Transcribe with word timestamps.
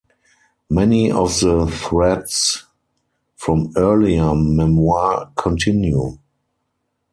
Many 0.71 1.11
of 1.11 1.41
the 1.41 1.67
threads 1.67 2.65
from 3.35 3.71
earlier 3.77 4.33
memoir 4.33 5.31
continue. 5.35 6.17